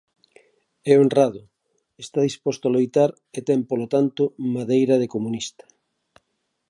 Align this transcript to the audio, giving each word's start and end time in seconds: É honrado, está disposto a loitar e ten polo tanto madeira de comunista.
É 0.91 0.93
honrado, 1.01 1.41
está 2.03 2.19
disposto 2.23 2.63
a 2.65 2.73
loitar 2.75 3.09
e 3.37 3.39
ten 3.47 3.59
polo 3.69 3.87
tanto 3.95 4.23
madeira 4.55 4.95
de 5.01 5.11
comunista. 5.15 5.63